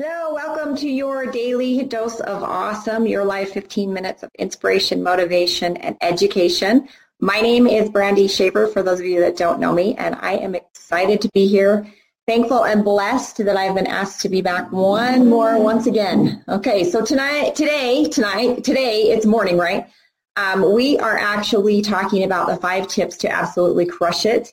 [0.00, 5.76] Hello, welcome to your daily dose of awesome, your life 15 minutes of inspiration, motivation,
[5.78, 6.88] and education.
[7.18, 10.34] My name is Brandy Shaver, for those of you that don't know me, and I
[10.34, 11.84] am excited to be here.
[12.28, 16.44] Thankful and blessed that I've been asked to be back one more once again.
[16.48, 19.88] Okay, so tonight, today, tonight, today, it's morning, right?
[20.36, 24.52] Um, we are actually talking about the five tips to absolutely crush it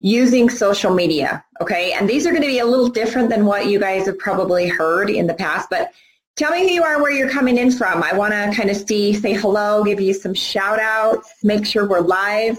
[0.00, 1.44] using social media.
[1.60, 1.92] Okay.
[1.92, 4.66] And these are going to be a little different than what you guys have probably
[4.66, 5.92] heard in the past, but
[6.36, 8.02] tell me who you are, where you're coming in from.
[8.02, 11.86] I want to kind of see, say hello, give you some shout outs, make sure
[11.86, 12.58] we're live.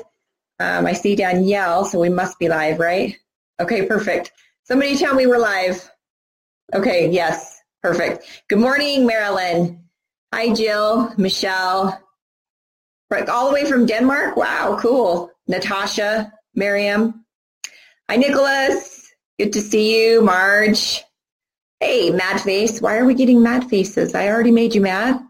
[0.59, 3.17] Um, I see Danielle, so we must be live, right?
[3.59, 4.31] Okay, perfect.
[4.63, 5.89] Somebody tell me we're live.
[6.75, 8.43] Okay, yes, perfect.
[8.47, 9.83] Good morning, Marilyn.
[10.31, 11.99] Hi, Jill, Michelle.
[13.29, 14.37] All the way from Denmark?
[14.37, 15.31] Wow, cool.
[15.47, 17.25] Natasha, Miriam,
[18.11, 19.09] Hi, Nicholas.
[19.39, 20.21] Good to see you.
[20.21, 21.01] Marge.
[21.79, 22.81] Hey, mad face.
[22.81, 24.13] Why are we getting mad faces?
[24.13, 25.25] I already made you mad.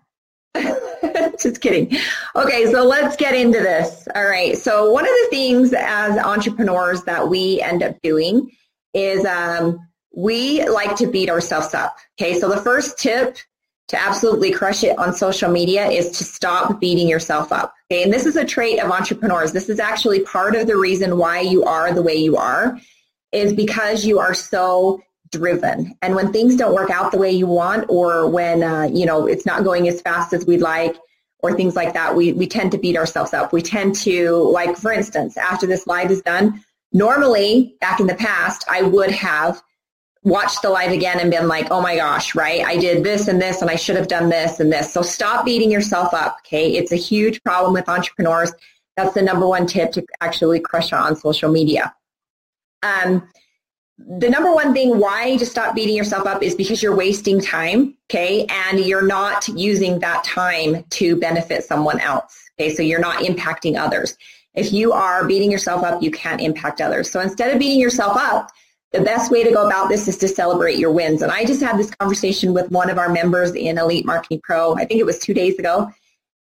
[1.39, 1.95] Just kidding.
[2.35, 4.07] Okay, so let's get into this.
[4.15, 4.57] All right.
[4.57, 8.49] So one of the things as entrepreneurs that we end up doing
[8.95, 9.77] is um,
[10.15, 11.95] we like to beat ourselves up.
[12.19, 13.37] Okay, so the first tip
[13.91, 17.73] to absolutely crush it on social media is to stop beating yourself up.
[17.91, 19.51] Okay, and this is a trait of entrepreneurs.
[19.51, 22.79] This is actually part of the reason why you are the way you are
[23.33, 25.93] is because you are so driven.
[26.01, 29.27] And when things don't work out the way you want or when uh, you know
[29.27, 30.95] it's not going as fast as we'd like
[31.39, 33.51] or things like that, we we tend to beat ourselves up.
[33.51, 38.15] We tend to like for instance, after this live is done, normally back in the
[38.15, 39.61] past I would have
[40.23, 42.63] watched the live again and been like, oh my gosh, right?
[42.63, 44.93] I did this and this and I should have done this and this.
[44.93, 46.37] So stop beating yourself up.
[46.45, 46.75] Okay.
[46.75, 48.51] It's a huge problem with entrepreneurs.
[48.97, 51.93] That's the number one tip to actually crush on social media.
[52.83, 53.27] Um,
[53.97, 57.95] the number one thing why to stop beating yourself up is because you're wasting time,
[58.09, 58.45] okay?
[58.49, 62.73] And you're not using that time to benefit someone else, okay?
[62.73, 64.17] So you're not impacting others.
[64.53, 67.09] If you are beating yourself up, you can't impact others.
[67.09, 68.51] So instead of beating yourself up,
[68.91, 71.21] the best way to go about this is to celebrate your wins.
[71.21, 74.75] And I just had this conversation with one of our members in Elite Marketing Pro,
[74.75, 75.89] I think it was two days ago.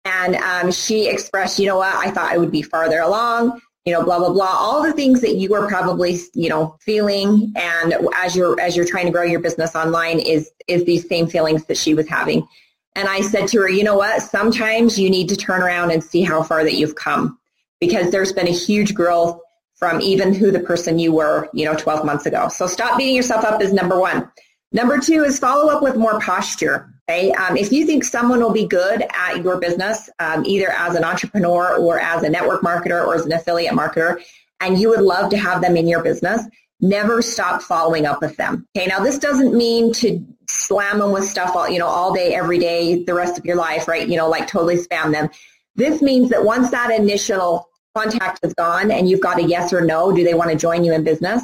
[0.04, 3.92] And um, she expressed, you know what, I thought I would be farther along, you
[3.92, 7.52] know, blah, blah, blah, all the things that you are probably, you know, feeling.
[7.56, 11.26] And as you're, as you're trying to grow your business online is, is these same
[11.26, 12.48] feelings that she was having.
[12.94, 16.02] And I said to her, you know what, sometimes you need to turn around and
[16.02, 17.38] see how far that you've come
[17.80, 19.38] because there's been a huge growth
[19.78, 22.48] from even who the person you were, you know, 12 months ago.
[22.48, 24.30] So stop beating yourself up is number one.
[24.72, 26.92] Number two is follow up with more posture.
[27.08, 30.94] Okay, um, if you think someone will be good at your business, um, either as
[30.94, 34.22] an entrepreneur or as a network marketer or as an affiliate marketer,
[34.60, 36.42] and you would love to have them in your business,
[36.80, 38.66] never stop following up with them.
[38.76, 42.34] Okay, now this doesn't mean to slam them with stuff all you know all day,
[42.34, 44.06] every day, the rest of your life, right?
[44.06, 45.30] You know, like totally spam them.
[45.76, 49.80] This means that once that initial contact is gone and you've got a yes or
[49.80, 51.42] no, do they want to join you in business?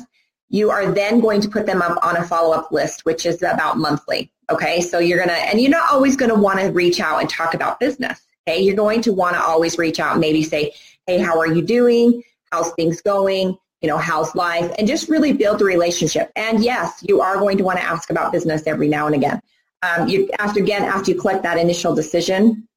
[0.50, 3.78] You are then going to put them up on a follow-up list, which is about
[3.78, 4.30] monthly.
[4.50, 4.80] Okay.
[4.80, 7.28] So you're going to, and you're not always going to want to reach out and
[7.28, 8.20] talk about business.
[8.46, 8.60] Okay.
[8.60, 10.74] You're going to want to always reach out and maybe say,
[11.06, 12.22] Hey, how are you doing?
[12.52, 13.56] How's things going?
[13.80, 14.70] You know, how's life?
[14.78, 16.30] And just really build the relationship.
[16.36, 19.40] And yes, you are going to want to ask about business every now and again.
[19.82, 22.68] Um, you after again, after you collect that initial decision,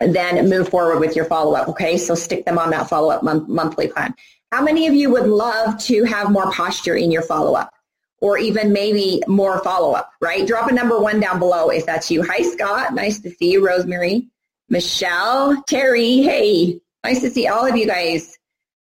[0.00, 1.68] then move forward with your follow-up.
[1.68, 4.14] Okay, so stick them on that follow-up month, monthly plan.
[4.52, 7.72] How many of you would love to have more posture in your follow-up?
[8.20, 10.44] Or even maybe more follow-up, right?
[10.44, 12.24] Drop a number one down below if that's you.
[12.24, 12.92] Hi, Scott.
[12.92, 13.64] Nice to see you.
[13.64, 14.28] Rosemary.
[14.68, 15.62] Michelle.
[15.68, 16.22] Terry.
[16.22, 16.80] Hey.
[17.04, 18.36] Nice to see all of you guys.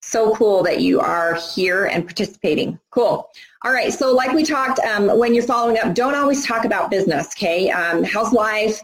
[0.01, 2.79] So cool that you are here and participating.
[2.91, 3.29] Cool.
[3.65, 3.93] All right.
[3.93, 7.69] So like we talked, um, when you're following up, don't always talk about business, okay?
[7.71, 8.81] Um, how's life?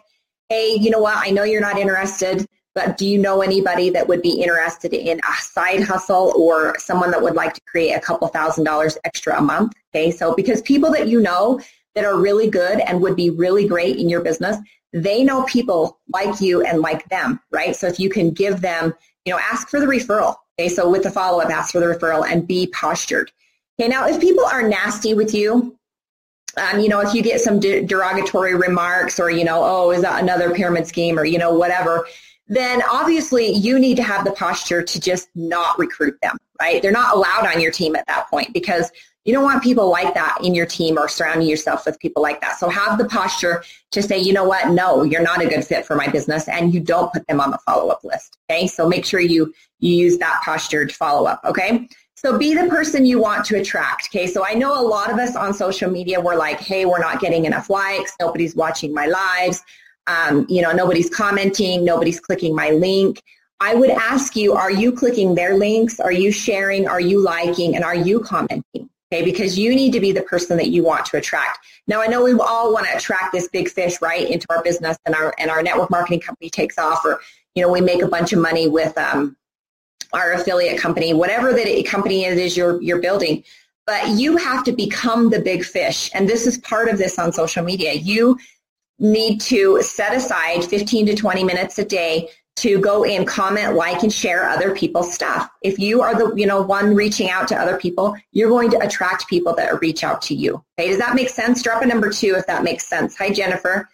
[0.52, 4.06] Hey, you know what, I know you're not interested, but do you know anybody that
[4.06, 8.00] would be interested in a side hustle or someone that would like to create a
[8.00, 9.72] couple thousand dollars extra a month?
[9.94, 11.58] Okay, so because people that you know
[11.94, 14.58] that are really good and would be really great in your business,
[14.92, 17.74] they know people like you and like them, right?
[17.74, 18.92] So if you can give them,
[19.24, 20.36] you know, ask for the referral.
[20.60, 23.32] Okay, so with the follow-up, ask for the referral and be postured.
[23.80, 25.78] Okay, now if people are nasty with you,
[26.56, 30.02] um, you know, if you get some de- derogatory remarks or, you know, oh, is
[30.02, 32.06] that another pyramid scheme or, you know, whatever,
[32.48, 36.82] then obviously you need to have the posture to just not recruit them, right?
[36.82, 38.90] They're not allowed on your team at that point because
[39.24, 42.40] you don't want people like that in your team or surrounding yourself with people like
[42.40, 42.58] that.
[42.58, 43.62] So have the posture
[43.92, 46.74] to say, you know what, no, you're not a good fit for my business and
[46.74, 48.36] you don't put them on the follow-up list.
[48.50, 48.66] Okay.
[48.66, 51.40] So make sure you, you use that posture to follow up.
[51.44, 51.88] Okay.
[52.24, 54.08] So be the person you want to attract.
[54.10, 54.28] Okay.
[54.28, 57.20] So I know a lot of us on social media were like, hey, we're not
[57.20, 58.12] getting enough likes.
[58.20, 59.60] Nobody's watching my lives.
[60.06, 61.84] Um, you know, nobody's commenting.
[61.84, 63.20] Nobody's clicking my link.
[63.58, 65.98] I would ask you, are you clicking their links?
[65.98, 66.86] Are you sharing?
[66.86, 67.74] Are you liking?
[67.74, 68.88] And are you commenting?
[69.12, 71.58] Okay, because you need to be the person that you want to attract.
[71.88, 74.96] Now I know we all want to attract this big fish right into our business
[75.04, 77.20] and our and our network marketing company takes off or
[77.54, 79.36] you know we make a bunch of money with um,
[80.12, 83.44] our affiliate company, whatever the company it is you're you're building.
[83.86, 86.10] But you have to become the big fish.
[86.14, 87.94] And this is part of this on social media.
[87.94, 88.38] You
[89.00, 94.02] need to set aside 15 to 20 minutes a day to go in, comment, like,
[94.02, 95.50] and share other people's stuff.
[95.62, 98.78] If you are the, you know, one reaching out to other people, you're going to
[98.78, 100.62] attract people that reach out to you.
[100.78, 101.62] Okay, does that make sense?
[101.62, 103.16] Drop a number two if that makes sense.
[103.16, 103.88] Hi, Jennifer.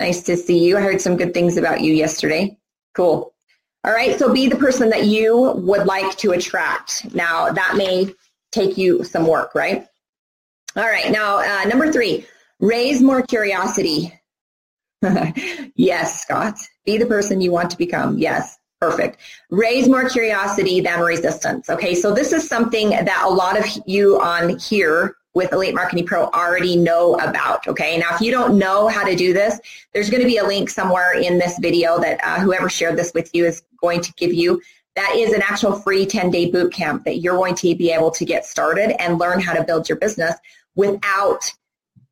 [0.00, 0.78] Nice to see you.
[0.78, 2.56] I heard some good things about you yesterday.
[2.94, 3.34] Cool.
[3.84, 7.14] All right, so be the person that you would like to attract.
[7.14, 8.12] Now, that may
[8.50, 9.86] take you some work, right?
[10.76, 12.26] All right, now, uh, number three,
[12.60, 14.12] raise more curiosity.
[15.76, 16.58] yes, Scott.
[16.84, 18.18] Be the person you want to become.
[18.18, 19.18] Yes, perfect.
[19.50, 21.70] Raise more curiosity than resistance.
[21.70, 26.06] Okay, so this is something that a lot of you on here with Elite Marketing
[26.06, 27.66] Pro already know about.
[27.68, 29.60] Okay, now if you don't know how to do this,
[29.92, 33.12] there's going to be a link somewhere in this video that uh, whoever shared this
[33.14, 34.60] with you is going to give you.
[34.96, 38.10] That is an actual free 10 day boot camp that you're going to be able
[38.12, 40.34] to get started and learn how to build your business
[40.74, 41.52] without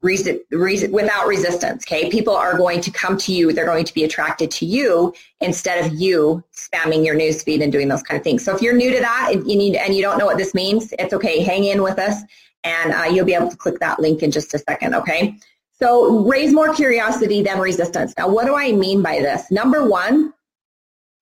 [0.02, 1.84] Without resistance.
[1.84, 3.52] Okay, people are going to come to you.
[3.52, 7.88] They're going to be attracted to you instead of you spamming your newsfeed and doing
[7.88, 8.44] those kind of things.
[8.44, 10.54] So if you're new to that and you need and you don't know what this
[10.54, 11.43] means, it's okay.
[11.43, 12.22] Hang in with us,
[12.62, 14.94] and uh, you'll be able to click that link in just a second.
[14.94, 15.37] Okay.
[15.72, 18.14] So raise more curiosity than resistance.
[18.16, 19.50] Now, what do I mean by this?
[19.50, 20.32] Number one,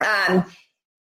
[0.05, 0.45] um,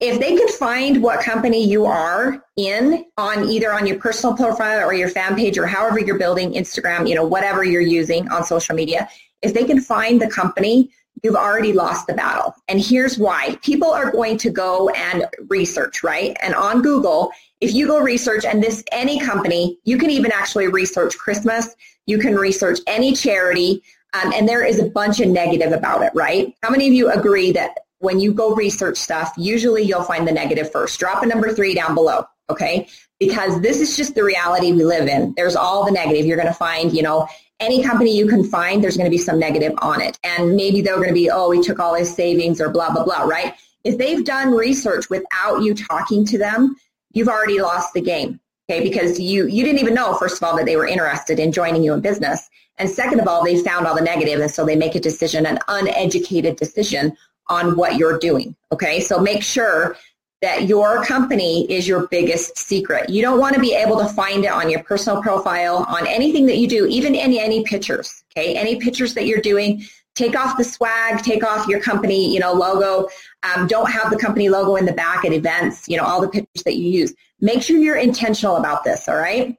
[0.00, 4.86] if they could find what company you are in on either on your personal profile
[4.86, 8.44] or your fan page or however you're building Instagram, you know, whatever you're using on
[8.44, 9.08] social media,
[9.42, 10.90] if they can find the company,
[11.22, 12.54] you've already lost the battle.
[12.68, 13.56] And here's why.
[13.62, 16.36] People are going to go and research, right?
[16.42, 17.30] And on Google,
[17.60, 21.74] if you go research and this any company, you can even actually research Christmas,
[22.06, 23.82] you can research any charity,
[24.12, 26.54] um, and there is a bunch of negative about it, right?
[26.62, 30.32] How many of you agree that when you go research stuff, usually you'll find the
[30.32, 30.98] negative first.
[31.00, 32.88] Drop a number three down below, okay?
[33.18, 35.32] Because this is just the reality we live in.
[35.36, 36.26] There's all the negative.
[36.26, 37.26] You're going to find, you know,
[37.60, 40.18] any company you can find, there's going to be some negative on it.
[40.24, 43.04] And maybe they're going to be, oh, we took all his savings or blah, blah,
[43.04, 43.54] blah, right?
[43.84, 46.74] If they've done research without you talking to them,
[47.12, 48.40] you've already lost the game.
[48.70, 51.52] Okay, because you you didn't even know, first of all, that they were interested in
[51.52, 52.48] joining you in business.
[52.78, 55.44] And second of all, they found all the negative, and so they make a decision,
[55.44, 57.14] an uneducated decision
[57.48, 58.54] on what you're doing.
[58.72, 59.96] Okay, so make sure
[60.44, 63.08] that your company is your biggest secret.
[63.08, 66.44] You don't want to be able to find it on your personal profile, on anything
[66.46, 68.24] that you do, even any any pictures.
[68.36, 72.40] Okay, any pictures that you're doing, take off the swag, take off your company, you
[72.40, 73.08] know, logo.
[73.42, 75.88] Um, don't have the company logo in the back at events.
[75.88, 77.14] You know, all the pictures that you use.
[77.40, 79.08] Make sure you're intentional about this.
[79.08, 79.56] All right.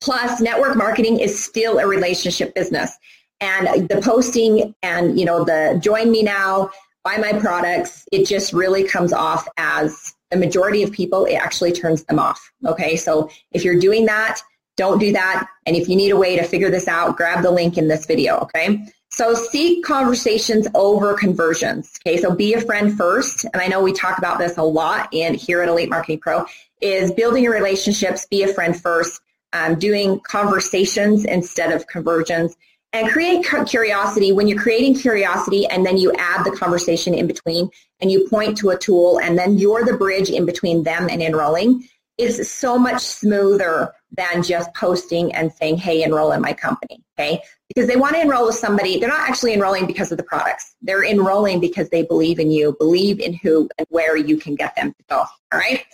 [0.00, 2.96] Plus, network marketing is still a relationship business,
[3.42, 6.70] and the posting and you know the join me now
[7.04, 11.72] buy my products, it just really comes off as the majority of people, it actually
[11.72, 12.52] turns them off.
[12.64, 14.40] Okay, so if you're doing that,
[14.76, 15.48] don't do that.
[15.66, 18.06] And if you need a way to figure this out, grab the link in this
[18.06, 18.38] video.
[18.38, 18.86] Okay.
[19.10, 21.98] So seek conversations over conversions.
[22.00, 22.16] Okay.
[22.16, 23.44] So be a friend first.
[23.44, 26.46] And I know we talk about this a lot in here at Elite Marketing Pro
[26.80, 29.20] is building your relationships, be a friend first,
[29.52, 32.56] um, doing conversations instead of conversions
[32.92, 34.32] and create curiosity.
[34.32, 37.70] When you're creating curiosity and then you add the conversation in between
[38.00, 41.22] and you point to a tool and then you're the bridge in between them and
[41.22, 47.02] enrolling is so much smoother than just posting and saying hey enroll in my company
[47.18, 47.40] okay?
[47.68, 50.74] Because they want to enroll with somebody they're not actually enrolling because of the products.
[50.82, 54.74] They're enrolling because they believe in you believe in who and where you can get
[54.76, 55.84] them to go all right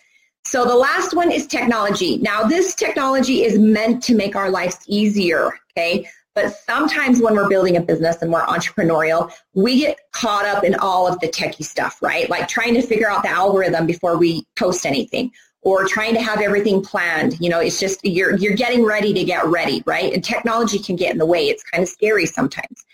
[0.44, 2.18] so the last one is technology.
[2.18, 7.48] Now this technology is meant to make our lives easier okay but sometimes when we're
[7.48, 11.64] building a business and we're entrepreneurial, we get caught up in all of the techie
[11.64, 12.28] stuff, right?
[12.28, 16.42] Like trying to figure out the algorithm before we post anything or trying to have
[16.42, 17.40] everything planned.
[17.40, 20.12] You know, it's just you're you're getting ready to get ready, right?
[20.12, 21.48] And technology can get in the way.
[21.48, 22.84] It's kind of scary sometimes.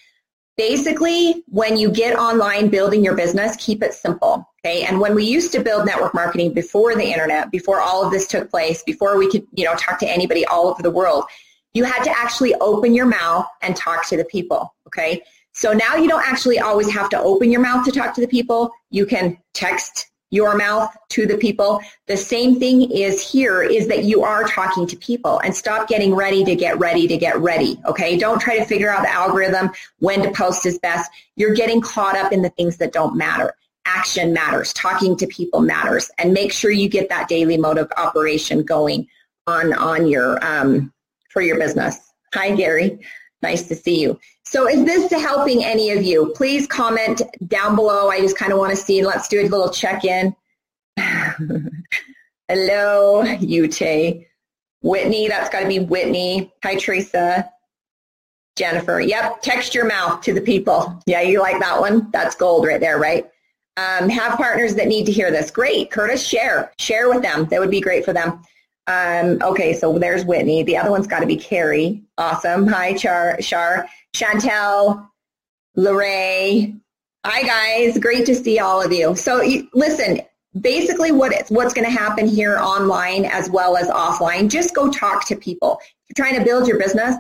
[0.56, 4.49] Basically, when you get online building your business, keep it simple.
[4.64, 4.84] Okay.
[4.84, 8.28] And when we used to build network marketing before the internet, before all of this
[8.28, 11.25] took place, before we could, you know, talk to anybody all over the world,
[11.74, 14.74] you had to actually open your mouth and talk to the people.
[14.86, 15.22] Okay.
[15.52, 18.28] So now you don't actually always have to open your mouth to talk to the
[18.28, 18.70] people.
[18.90, 21.80] You can text, your mouth to the people.
[22.06, 26.14] The same thing is here is that you are talking to people and stop getting
[26.14, 27.78] ready to get ready to get ready.
[27.84, 28.16] Okay.
[28.16, 31.10] Don't try to figure out the algorithm when to post is best.
[31.36, 33.54] You're getting caught up in the things that don't matter.
[33.84, 34.72] Action matters.
[34.72, 39.08] Talking to people matters and make sure you get that daily mode of operation going
[39.46, 40.94] on, on your, um,
[41.32, 42.12] for your business.
[42.34, 43.00] Hi, Gary.
[43.42, 44.18] Nice to see you.
[44.44, 46.32] So is this helping any of you?
[46.36, 48.08] Please comment down below.
[48.08, 49.04] I just kind of want to see.
[49.04, 50.34] Let's do a little check-in.
[52.48, 54.26] Hello, Ute.
[54.82, 56.52] Whitney, that's got to be Whitney.
[56.62, 57.50] Hi, Teresa.
[58.56, 59.00] Jennifer.
[59.00, 61.00] Yep, text your mouth to the people.
[61.06, 62.10] Yeah, you like that one?
[62.10, 63.24] That's gold right there, right?
[63.78, 65.50] Um, have partners that need to hear this.
[65.50, 65.90] Great.
[65.90, 66.72] Curtis, share.
[66.78, 67.46] Share with them.
[67.46, 68.42] That would be great for them.
[68.86, 70.62] Um, okay, so there's Whitney.
[70.62, 72.02] The other one's got to be Carrie.
[72.18, 72.66] Awesome.
[72.66, 75.08] Hi, Char, Char, Chantel,
[75.76, 76.80] Lorraine.
[77.24, 77.98] Hi, guys.
[77.98, 79.14] Great to see all of you.
[79.16, 80.20] So, you, listen.
[80.60, 84.50] Basically, what it's, what's going to happen here online as well as offline?
[84.50, 85.78] Just go talk to people.
[85.80, 87.16] If you're trying to build your business,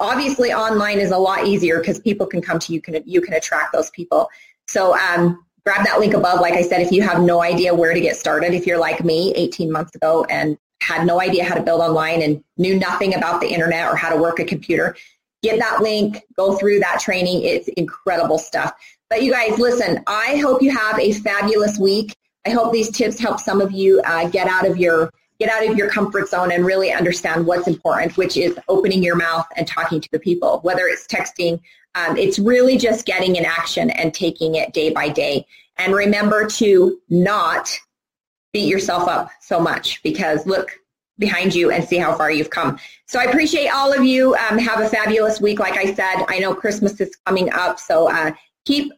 [0.00, 2.80] obviously online is a lot easier because people can come to you.
[2.80, 4.30] Can you can attract those people.
[4.66, 6.40] So um, grab that link above.
[6.40, 9.04] Like I said, if you have no idea where to get started, if you're like
[9.04, 13.14] me 18 months ago and had no idea how to build online and knew nothing
[13.14, 14.96] about the internet or how to work a computer,
[15.42, 17.42] get that link, go through that training.
[17.42, 18.72] It's incredible stuff.
[19.08, 22.14] But you guys, listen, I hope you have a fabulous week.
[22.46, 25.10] I hope these tips help some of you uh, get out of your
[25.40, 29.16] get out of your comfort zone and really understand what's important, which is opening your
[29.16, 31.60] mouth and talking to the people, whether it's texting.
[31.96, 35.44] Um, it's really just getting in action and taking it day by day.
[35.76, 37.76] And remember to not
[38.54, 40.70] beat yourself up so much because look
[41.18, 42.78] behind you and see how far you've come.
[43.06, 44.34] So I appreciate all of you.
[44.36, 45.58] Um, have a fabulous week.
[45.58, 48.32] Like I said, I know Christmas is coming up, so uh,
[48.64, 48.92] keep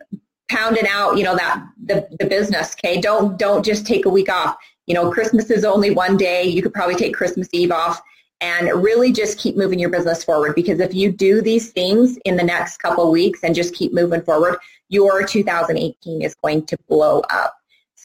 [0.48, 2.74] pounding out, you know, that the, the business.
[2.74, 4.56] Okay, don't don't just take a week off.
[4.86, 6.44] You know, Christmas is only one day.
[6.44, 8.00] You could probably take Christmas Eve off
[8.40, 12.36] and really just keep moving your business forward because if you do these things in
[12.36, 14.58] the next couple weeks and just keep moving forward,
[14.88, 17.56] your 2018 is going to blow up.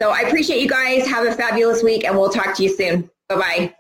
[0.02, 1.06] So I appreciate you guys.
[1.06, 3.08] Have a fabulous week and we'll talk to you soon.
[3.30, 3.76] Bye-bye.